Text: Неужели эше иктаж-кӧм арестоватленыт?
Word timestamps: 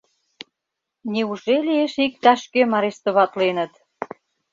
Неужели 1.13 1.73
эше 1.83 2.01
иктаж-кӧм 2.07 2.71
арестоватленыт? 2.77 3.73